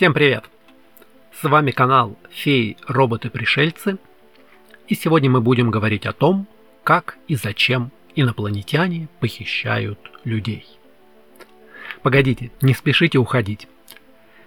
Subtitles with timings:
[0.00, 0.44] Всем привет!
[1.38, 3.98] С вами канал Феи, роботы-пришельцы.
[4.88, 6.46] И сегодня мы будем говорить о том,
[6.84, 10.64] как и зачем инопланетяне похищают людей.
[12.02, 13.68] Погодите, не спешите уходить.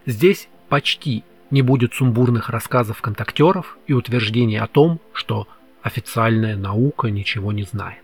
[0.07, 5.47] Здесь почти не будет сумбурных рассказов контактеров и утверждений о том, что
[5.83, 8.03] официальная наука ничего не знает.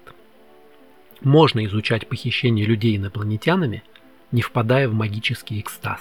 [1.22, 3.82] Можно изучать похищение людей инопланетянами,
[4.32, 6.00] не впадая в магический экстаз.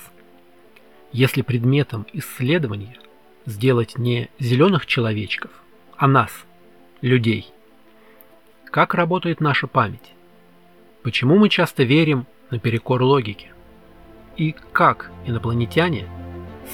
[1.13, 2.97] Если предметом исследования
[3.47, 5.51] сделать не зеленых человечков,
[5.97, 6.30] а нас,
[7.01, 7.51] людей.
[8.66, 10.13] Как работает наша память?
[11.02, 13.52] Почему мы часто верим наперекор логике?
[14.37, 16.07] И как инопланетяне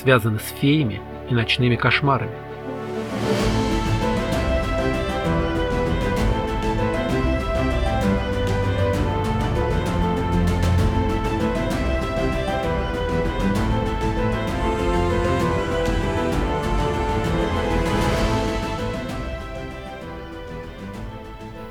[0.01, 2.44] связаны с феями и ночными кошмарами?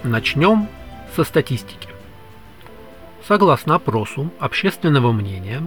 [0.04, 0.68] Начнем
[1.16, 1.88] со статистики.
[3.26, 5.64] Согласно опросу общественного мнения,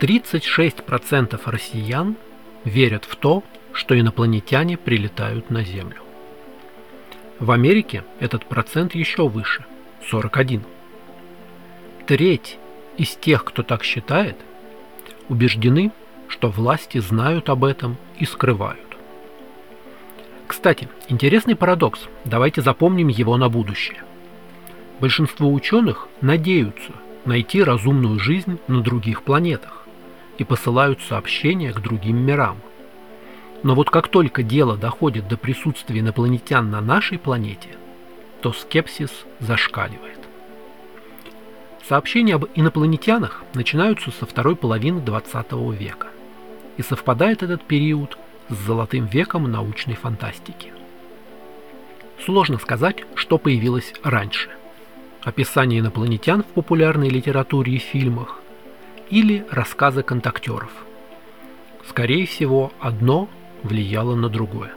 [0.00, 2.16] 36% россиян
[2.64, 6.02] верят в то, что инопланетяне прилетают на Землю.
[7.38, 9.64] В Америке этот процент еще выше–
[10.10, 10.64] 41.
[12.06, 12.58] Треть
[12.96, 14.36] из тех, кто так считает,
[15.28, 15.92] убеждены,
[16.26, 18.85] что власти знают об этом и скрывают.
[20.46, 24.02] Кстати, интересный парадокс, давайте запомним его на будущее.
[25.00, 26.92] Большинство ученых надеются
[27.24, 29.84] найти разумную жизнь на других планетах
[30.38, 32.58] и посылают сообщения к другим мирам.
[33.62, 37.70] Но вот как только дело доходит до присутствия инопланетян на нашей планете,
[38.40, 40.20] то скепсис зашкаливает.
[41.88, 46.08] Сообщения об инопланетянах начинаются со второй половины 20 века.
[46.76, 50.72] И совпадает этот период с золотым веком научной фантастики.
[52.24, 54.50] Сложно сказать, что появилось раньше.
[55.22, 58.40] Описание инопланетян в популярной литературе и фильмах
[59.10, 60.70] или рассказы контактеров.
[61.88, 63.28] Скорее всего, одно
[63.62, 64.72] влияло на другое.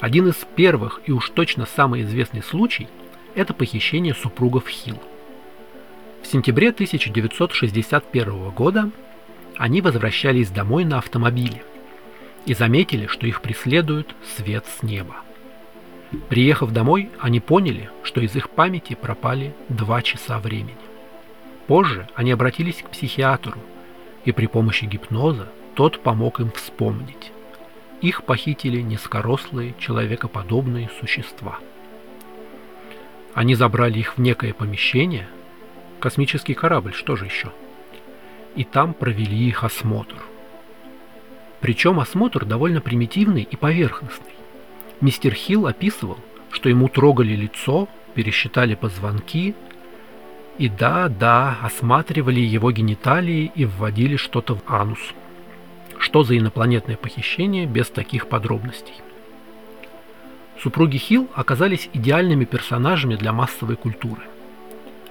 [0.00, 2.88] Один из первых и уж точно самый известный случай–
[3.34, 5.00] это похищение супругов Хилл.
[6.22, 8.90] В сентябре 1961 года
[9.56, 11.62] они возвращались домой на автомобиле
[12.46, 15.16] и заметили, что их преследует свет с неба.
[16.28, 20.76] Приехав домой, они поняли, что из их памяти пропали два часа времени.
[21.66, 23.58] Позже они обратились к психиатру,
[24.24, 27.32] и при помощи гипноза тот помог им вспомнить.
[28.02, 31.58] Их похитили низкорослые, человекоподобные существа.
[33.32, 35.28] Они забрали их в некое помещение,
[36.00, 37.52] космический корабль, что же еще,
[38.54, 40.16] и там провели их осмотр.
[41.62, 44.34] Причем осмотр довольно примитивный и поверхностный.
[45.00, 46.18] Мистер Хилл описывал,
[46.50, 49.54] что ему трогали лицо, пересчитали позвонки
[50.58, 54.98] и да-да, осматривали его гениталии и вводили что-то в анус.
[55.98, 58.94] Что за инопланетное похищение без таких подробностей?
[60.60, 64.22] Супруги Хилл оказались идеальными персонажами для массовой культуры.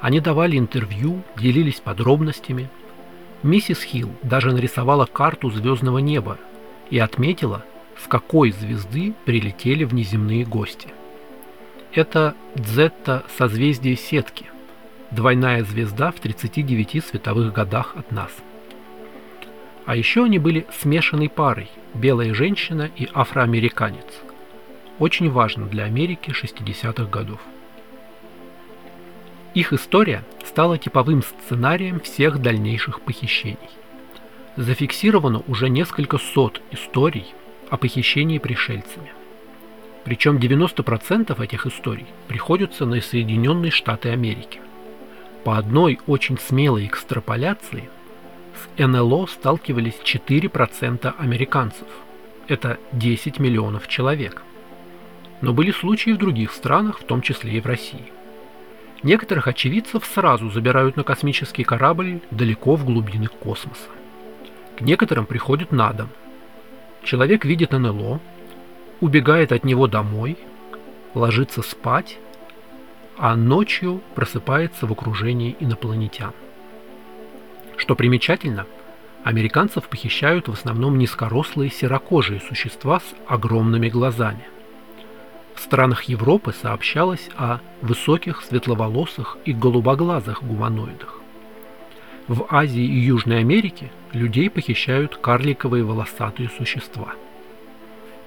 [0.02, 2.70] Они давали интервью, делились подробностями–
[3.44, 6.38] Миссис Хилл даже нарисовала карту звездного неба
[6.90, 7.66] и отметила,
[7.98, 10.90] с какой звезды прилетели внеземные гости.
[11.94, 14.46] Это Дзетта созвездие сетки,
[15.10, 18.32] двойная звезда в 39 световых годах от нас.
[19.86, 24.22] А еще они были смешанной парой, белая женщина и афроамериканец.
[25.00, 27.40] Очень важно для Америки 60-х годов.
[29.54, 33.58] Их история стала типовым сценарием всех дальнейших похищений.
[34.56, 37.26] Зафиксировано уже несколько сот историй
[37.70, 39.12] о похищении пришельцами.
[40.06, 44.62] Причем 90% этих историй приходятся на Соединенные Штаты Америки.
[45.44, 47.90] По одной очень смелой экстраполяции
[48.56, 51.88] с НЛО сталкивались 4% американцев.
[52.48, 54.44] Это 10 миллионов человек.
[55.42, 58.12] Но были случаи в других странах, в том числе и в России.
[59.04, 63.90] Некоторых очевидцев сразу забирают на космический корабль далеко в глубины космоса.
[64.78, 66.10] К некоторым приходят на дом.
[67.04, 68.20] Человек видит НЛО,
[69.00, 70.38] убегает от него домой,
[71.16, 72.20] ложится спать,
[73.18, 76.34] а ночью просыпается в окружении инопланетян.
[77.78, 78.68] Что примечательно,
[79.24, 84.46] американцев похищают в основном низкорослые серокожие существа с огромными глазами–
[85.62, 91.22] в странах Европы сообщалось о высоких светловолосых и голубоглазых гуманоидах.
[92.28, 97.14] В Азии и Южной Америке людей похищают карликовые волосатые существа.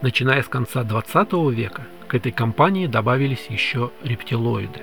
[0.01, 4.83] Начиная с конца 20 века к этой компании добавились еще рептилоиды.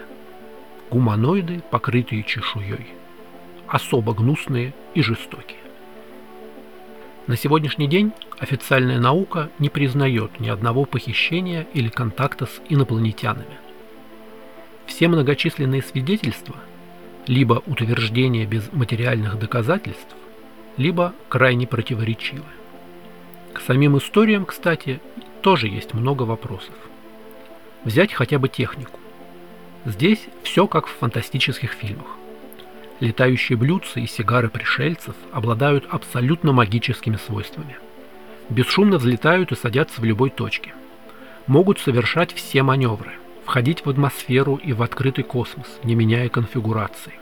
[0.90, 2.88] Гуманоиды, покрытые чешуей.
[3.70, 5.60] Особо гнусные и жестокие.
[7.28, 13.60] На сегодняшний день официальная наука не признает ни одного похищения или контакта с инопланетянами.
[14.88, 16.56] Все многочисленные свидетельства
[17.28, 20.16] либо утверждения без материальных доказательств,
[20.76, 22.44] либо крайне противоречивы.
[23.54, 25.00] К самим историям, кстати,
[25.42, 26.74] тоже есть много вопросов.
[27.84, 29.00] Взять хотя бы технику.
[29.86, 32.08] Здесь все как в фантастических фильмах.
[33.02, 37.78] Летающие блюдца и сигары пришельцев обладают абсолютно магическими свойствами.
[38.52, 40.74] Бесшумно взлетают и садятся в любой точке.
[41.48, 43.14] Могут совершать все маневры,
[43.46, 47.14] входить в атмосферу и в открытый космос, не меняя конфигурации.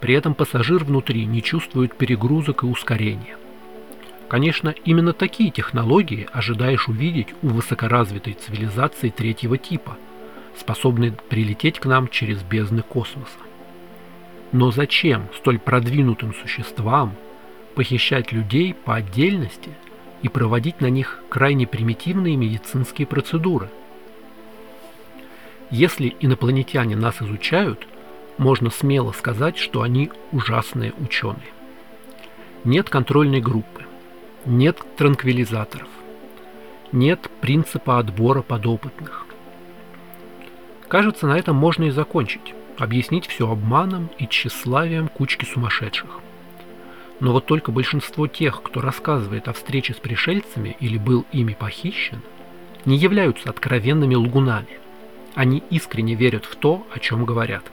[0.00, 3.36] При этом пассажир внутри не чувствует перегрузок и ускорения.
[4.28, 9.96] Конечно, именно такие технологии ожидаешь увидеть у высокоразвитой цивилизации третьего типа,
[10.58, 13.38] способной прилететь к нам через бездны космоса.
[14.50, 17.14] Но зачем столь продвинутым существам
[17.76, 19.70] похищать людей по отдельности
[20.22, 23.70] и проводить на них крайне примитивные медицинские процедуры?
[25.70, 27.86] Если инопланетяне нас изучают,
[28.38, 31.52] можно смело сказать, что они ужасные ученые.
[32.64, 33.84] Нет контрольной группы,
[34.46, 35.88] нет транквилизаторов,
[36.92, 39.26] нет принципа отбора подопытных.
[40.88, 46.20] Кажется, на этом можно и закончить объяснить все обманом и тщеславием кучки сумасшедших.
[47.20, 52.20] Но вот только большинство тех, кто рассказывает о встрече с пришельцами или был ими похищен,
[52.84, 54.78] не являются откровенными лгунами.
[55.34, 57.64] Они искренне верят в то, о чем говорят.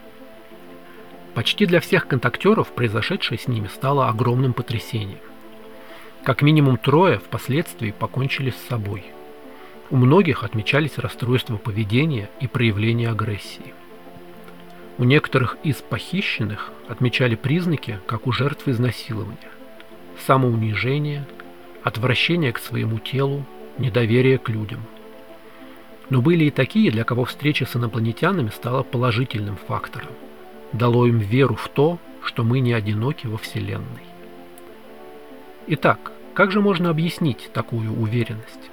[1.35, 5.19] Почти для всех контактеров произошедшее с ними стало огромным потрясением.
[6.23, 9.03] Как минимум трое впоследствии покончили с собой.
[9.91, 13.73] У многих отмечались расстройства поведения и проявления агрессии.
[14.97, 19.51] У некоторых из похищенных отмечали признаки, как у жертв изнасилования.
[20.25, 21.27] Самоунижение,
[21.83, 23.45] отвращение к своему телу,
[23.77, 24.81] недоверие к людям.
[26.09, 30.11] Но были и такие, для кого встреча с инопланетянами стала положительным фактором.
[30.71, 34.03] Дало им веру в то, что мы не одиноки во Вселенной.
[35.67, 38.71] Итак, как же можно объяснить такую уверенность?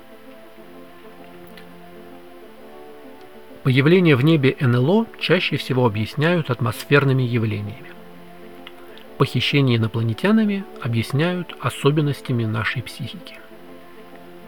[3.62, 7.92] Появление в небе НЛО чаще всего объясняют атмосферными явлениями.
[9.18, 13.36] Похищение инопланетянами объясняют особенностями нашей психики.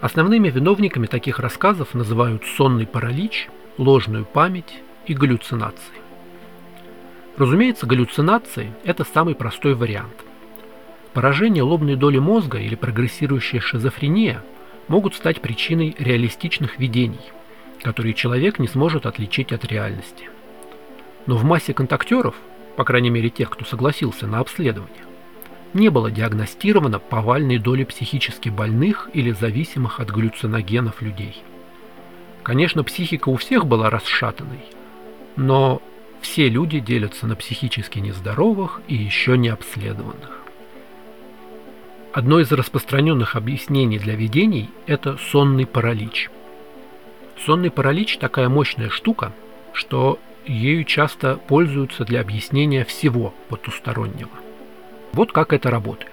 [0.00, 5.94] Основными виновниками таких рассказов называют сонный паралич, ложную память и галлюцинации.
[7.36, 10.24] Разумеется, галлюцинации– это самый простой вариант.
[11.12, 14.42] Поражение лобной доли мозга или прогрессирующая шизофрения
[14.88, 17.20] могут стать причиной реалистичных видений–
[17.84, 20.30] которые человек не сможет отличить от реальности.
[21.26, 22.34] Но в массе контактеров,
[22.76, 25.04] по крайней мере тех, кто согласился на обследование,
[25.74, 31.42] не было диагностировано повальной доли психически больных или зависимых от галлюциногенов людей.
[32.42, 34.64] Конечно, психика у всех была расшатанной,
[35.36, 35.82] но
[36.20, 40.40] все люди делятся на психически нездоровых и еще не обследованных.
[42.12, 46.30] Одно из распространенных объяснений для видений– это сонный паралич–
[47.38, 49.32] Сонный паралич такая мощная штука,
[49.72, 54.30] что ею часто пользуются для объяснения всего потустороннего.
[55.12, 56.12] Вот как это работает.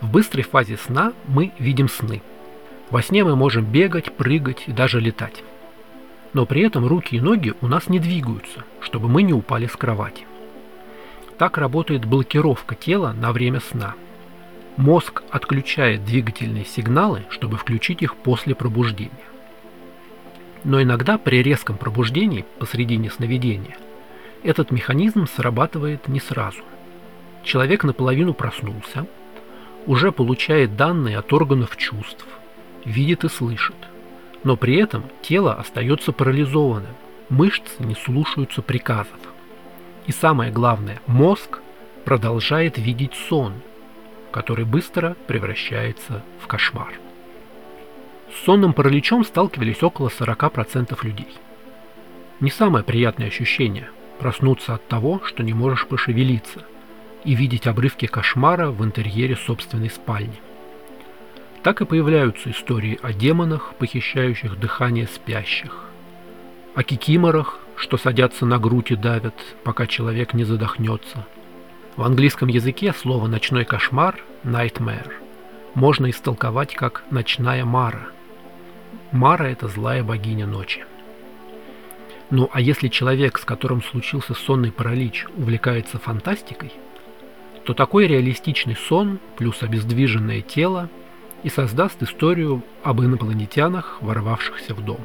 [0.00, 2.22] В быстрой фазе сна мы видим сны.
[2.90, 5.42] Во сне мы можем бегать, прыгать и даже летать.
[6.32, 9.72] Но при этом руки и ноги у нас не двигаются, чтобы мы не упали с
[9.72, 10.26] кровати.
[11.38, 13.94] Так работает блокировка тела на время сна.
[14.76, 19.10] Мозг отключает двигательные сигналы, чтобы включить их после пробуждения.
[20.64, 23.76] Но иногда при резком пробуждении посредине сновидения
[24.42, 26.62] этот механизм срабатывает не сразу.
[27.42, 29.06] Человек наполовину проснулся,
[29.86, 32.26] уже получает данные от органов чувств,
[32.84, 33.76] видит и слышит,
[34.44, 36.94] но при этом тело остается парализованным,
[37.28, 39.18] мышцы не слушаются приказов.
[40.06, 41.60] И самое главное, мозг
[42.04, 43.54] продолжает видеть сон,
[44.30, 46.92] который быстро превращается в кошмар.
[48.32, 51.28] С сонным параличом сталкивались около 40% людей.
[52.40, 56.64] Не самое приятное ощущение– проснуться от того, что не можешь пошевелиться,
[57.24, 60.40] и видеть обрывки кошмара в интерьере собственной спальни.
[61.62, 65.84] Так и появляются истории о демонах, похищающих дыхание спящих,
[66.74, 71.26] о кикиморах, что садятся на грудь и давят, пока человек не задохнется,
[71.96, 75.12] В английском языке слово «ночной кошмар»– nightmare
[75.76, 78.06] можно истолковать как «ночная Мара».
[79.12, 80.84] Мара– это злая богиня ночи.
[82.30, 86.72] Ну а если человек, с которым случился сонный паралич, увлекается фантастикой,
[87.64, 90.88] то такой реалистичный сон плюс обездвиженное тело
[91.42, 95.00] и создаст историю об инопланетянах, ворвавшихся в дом.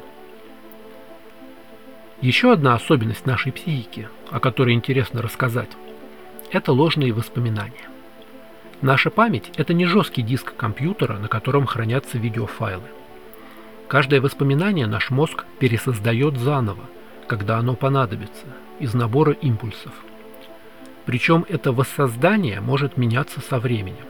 [2.22, 5.72] Еще одна особенность нашей психики, о которой интересно рассказать,
[6.52, 7.90] это ложные воспоминания.
[8.82, 12.90] Наша память– это не жесткий диск компьютера, на котором хранятся видеофайлы.
[13.92, 16.86] Каждое воспоминание наш мозг пересоздает заново,
[17.28, 18.46] когда оно понадобится,
[18.80, 19.92] из набора импульсов.
[21.06, 24.06] Причем это воссоздание может меняться со временем.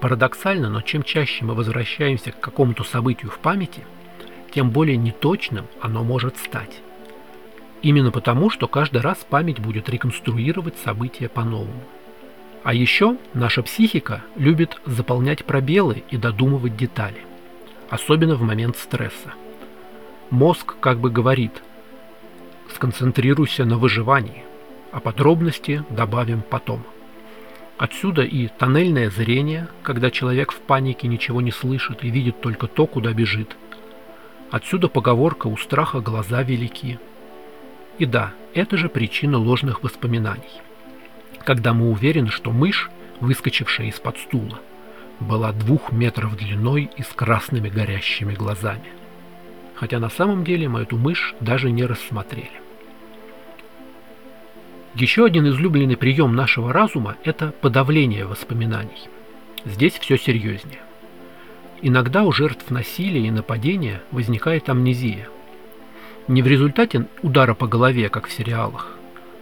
[0.00, 3.82] Парадоксально, но чем чаще мы возвращаемся к какому-то событию в памяти,
[4.54, 6.80] тем более неточным оно может стать.
[7.82, 11.82] Именно потому, что каждый раз память будет реконструировать события по-новому.
[12.62, 17.24] А еще наша психика любит заполнять пробелы и додумывать детали,
[17.90, 19.34] особенно в момент стресса.
[20.30, 21.62] Мозг как бы говорит
[22.72, 24.44] «сконцентрируйся на выживании,
[24.92, 26.82] а подробности добавим потом».
[27.76, 32.86] Отсюда и тоннельное зрение, когда человек в панике ничего не слышит и видит только то,
[32.86, 33.56] куда бежит.
[34.50, 36.98] Отсюда поговорка «у страха глаза велики».
[37.98, 40.60] И да, это же причина ложных воспоминаний.
[41.44, 44.60] Когда мы уверены, что мышь, выскочившая из-под стула,
[45.20, 48.92] была двух метров длиной и с красными горящими глазами.
[49.74, 52.60] Хотя на самом деле мы эту мышь даже не рассмотрели.
[54.94, 59.08] Еще один излюбленный прием нашего разума– это подавление воспоминаний.
[59.64, 60.80] Здесь все серьезнее.
[61.82, 65.28] Иногда у жертв насилия и нападения возникает амнезия.
[66.28, 68.96] Не в результате удара по голове, как в сериалах,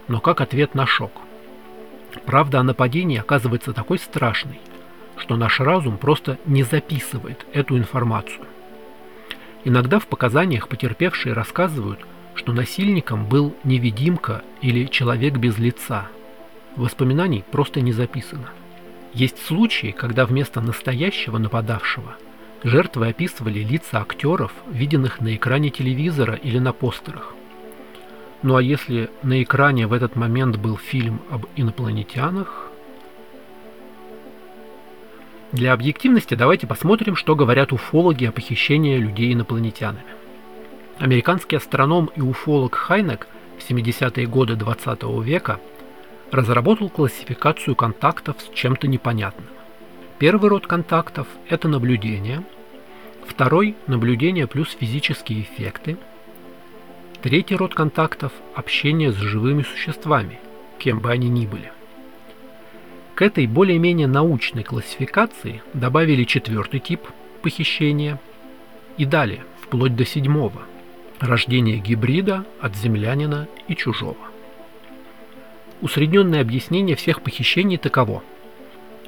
[0.07, 1.11] но как ответ на шок.
[2.25, 4.59] Правда о нападении оказывается такой страшной,
[5.19, 8.45] что наш разум просто не записывает эту информацию.
[9.63, 11.99] Иногда в показаниях потерпевшие рассказывают,
[12.35, 16.07] что насильником был невидимка или человек без лица.
[16.75, 18.49] Воспоминаний просто не записано.
[19.13, 22.15] Есть случаи, когда вместо настоящего нападавшего
[22.63, 27.33] жертвы описывали лица актеров, виденных на экране телевизора или на постерах.
[28.41, 32.68] Ну а если на экране в этот момент был фильм об инопланетянах?
[35.51, 40.05] Для объективности давайте посмотрим, что говорят уфологи о похищении людей инопланетянами.
[40.99, 43.27] Американский астроном и уфолог Хайнек
[43.57, 45.59] в 70-е годы 20 века
[46.31, 49.47] разработал классификацию контактов с чем-то непонятным.
[50.19, 52.43] Первый род контактов– это наблюдение,
[53.25, 55.97] второй– наблюдение плюс физические эффекты,
[57.23, 60.39] третий род контактов– общение с живыми существами,
[60.77, 61.71] кем бы они ни были.
[63.19, 67.01] К этой более-менее научной классификации добавили четвертый тип
[67.41, 68.17] похищения
[68.95, 70.61] и далее, вплоть до седьмого–
[71.19, 74.15] Рождение гибрида от землянина и чужого.
[75.81, 78.23] Усредненное объяснение всех похищений таково.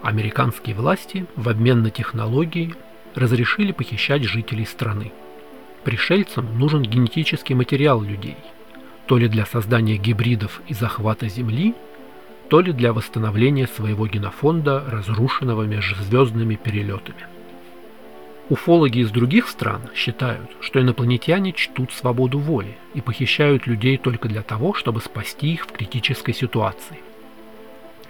[0.02, 2.76] Американские власти в обмен на технологии
[3.16, 5.14] разрешили похищать жителей страны.
[5.86, 8.36] Пришельцам нужен генетический материал людей,
[9.06, 11.76] то ли для создания гибридов и захвата Земли,
[12.52, 17.26] то ли для восстановления своего генофонда, разрушенного межзвездными перелетами.
[18.50, 24.42] Уфологи из других стран считают, что инопланетяне чтут свободу воли и похищают людей только для
[24.42, 27.00] того, чтобы спасти их в критической ситуации.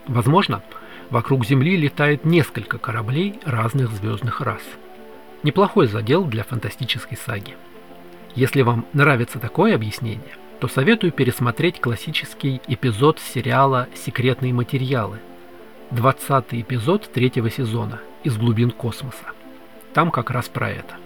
[0.07, 0.63] Возможно,
[1.11, 4.63] вокруг Земли летает несколько кораблей разных звездных рас.
[5.43, 7.53] Неплохой задел для фантастической саги.
[8.33, 15.17] Если вам нравится такое объяснение, то советую пересмотреть классический эпизод сериала «Секретные материалы»,
[15.89, 19.25] 20 эпизод третьего сезона «Из глубин космоса».
[19.95, 20.97] Там как раз про это.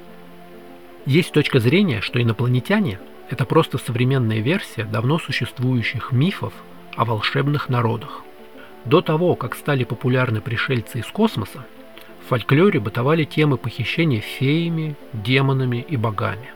[1.05, 6.51] Есть точка зрения, что инопланетяне– это просто современная версия давно существующих мифов
[6.97, 8.23] о волшебных народах.
[8.83, 11.65] До того, как стали популярны пришельцы из космоса,
[12.25, 16.49] в фольклоре бытовали темы похищения феями, демонами и богами.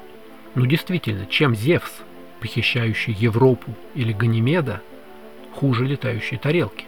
[0.53, 2.01] Ну действительно, чем Зевс,
[2.39, 4.81] похищающий Европу или Ганимеда,
[5.53, 6.85] хуже летающей тарелки?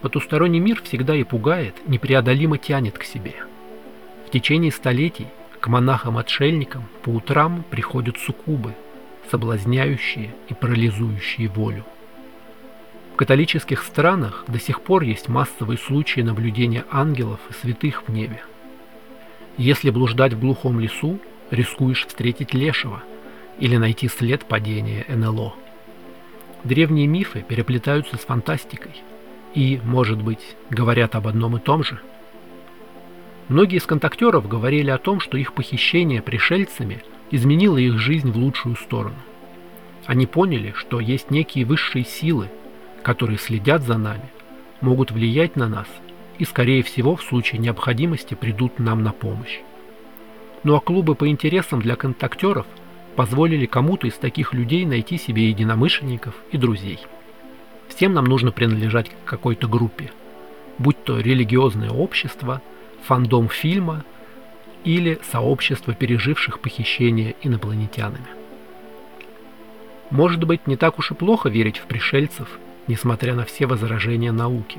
[0.00, 3.34] Потусторонний мир всегда и пугает, непреодолимо тянет к себе–
[4.34, 5.28] течение столетий
[5.60, 8.74] к монахам-отшельникам по утрам приходят суккубы,
[9.30, 11.84] соблазняющие и парализующие волю.
[13.12, 18.42] В католических странах до сих пор есть массовые случаи наблюдения ангелов и святых в небе.
[19.56, 21.20] Если блуждать в глухом лесу,
[21.52, 23.00] рискуешь встретить лешего
[23.58, 25.54] или найти след падения НЛО.
[26.64, 28.92] Древние мифы переплетаются с фантастикой
[29.54, 32.00] и, может быть, говорят об одном и том же.
[33.48, 38.76] Многие из контактеров говорили о том, что их похищение пришельцами изменило их жизнь в лучшую
[38.76, 39.16] сторону.
[40.06, 42.48] Они поняли, что есть некие высшие силы,
[43.02, 44.30] которые следят за нами,
[44.80, 45.88] могут влиять на нас
[46.38, 49.60] и, скорее всего, в случае необходимости придут нам на помощь.
[50.62, 52.66] Ну а клубы по интересам для контактеров
[53.16, 56.98] позволили кому-то из таких людей найти себе единомышленников и друзей.
[57.88, 60.10] Всем нам нужно принадлежать к какой-то группе,
[60.78, 62.60] будь то религиозное общество,
[63.04, 64.04] фандом фильма
[64.84, 68.26] или сообщество переживших похищение инопланетянами.
[70.10, 74.78] Может быть, не так уж и плохо верить в пришельцев, несмотря на все возражения науки.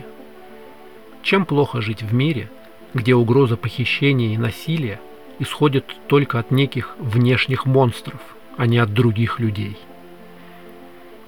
[1.24, 2.50] Чем плохо жить в мире,
[2.94, 5.00] где угроза похищения и насилия
[5.39, 8.20] исходит только от неких внешних монстров,
[8.58, 9.77] а не от других людей?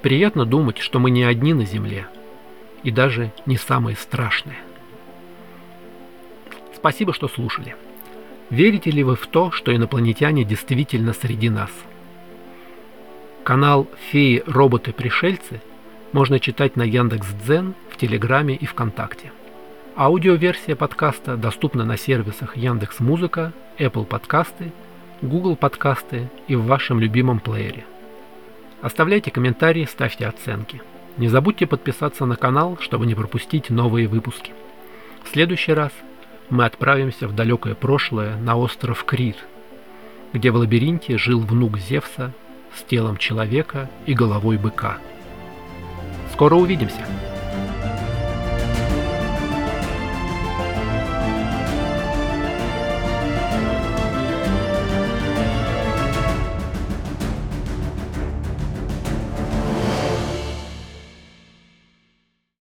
[0.01, 2.07] Приятно думать, что мы не одни на Земле,
[2.83, 4.57] и даже не самые страшные.
[6.75, 7.75] Спасибо, что слушали.
[8.49, 11.71] Верите ли вы в то, что инопланетяне действительно среди нас–
[13.47, 15.61] Канал «Феи, роботы, пришельцы»
[16.11, 19.31] можно читать на Яндекс.Дзен, в Телеграме и ВКонтакте.
[19.99, 24.71] Аудиоверсия подкаста доступна на сервисах Яндекс Музыка, Apple Подкасты,
[25.23, 27.83] Google Подкасты и в вашем любимом плеере.
[28.83, 30.83] Оставляйте комментарии, ставьте оценки.
[31.17, 34.53] Не забудьте подписаться на канал, чтобы не пропустить новые выпуски.
[35.23, 35.91] В следующий раз
[36.51, 39.37] мы отправимся в далекое прошлое на остров Крит,
[40.31, 42.33] где в лабиринте жил внук Зевса
[42.75, 44.99] с телом человека и головой быка.
[46.33, 47.03] Скоро увидимся!